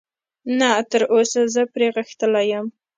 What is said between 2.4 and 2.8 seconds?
یم.